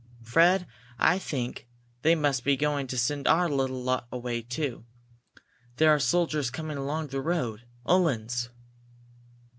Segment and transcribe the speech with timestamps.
[0.23, 0.65] Fred,
[0.97, 1.67] I think
[2.01, 4.83] they must be going to send our little lot away, too.
[5.75, 8.49] There are soldiers coming along the road Uhlans."